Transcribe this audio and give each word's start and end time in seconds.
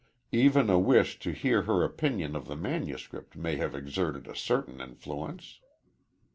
Even 0.31 0.67
a 0.67 0.79
wish 0.79 1.19
to 1.19 1.29
hear 1.31 1.61
her 1.61 1.83
opinion 1.83 2.35
of 2.35 2.47
the 2.47 2.55
manuscript 2.55 3.35
may 3.35 3.57
have 3.57 3.75
exerted 3.75 4.25
a 4.27 4.35
certain 4.35 4.81
influence. 4.81 5.59